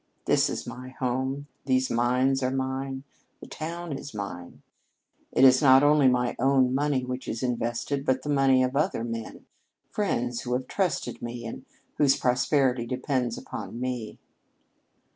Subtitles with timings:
[0.25, 3.03] This is my home, these mines are mine,
[3.39, 4.63] the town is mine.
[5.31, 9.03] It is not only my own money which is invested, but the money of other
[9.03, 9.45] men
[9.91, 11.65] friends who have trusted me and
[11.99, 14.17] whose prosperity depends upon me."